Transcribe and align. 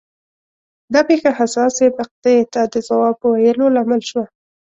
دا 0.93 1.01
پېښه 1.09 1.31
حساسې 1.39 1.85
مقطعې 1.99 2.43
ته 2.53 2.61
د 2.73 2.75
ځواب 2.87 3.15
ویلو 3.21 3.67
لامل 3.75 4.01
شوه. 4.09 4.25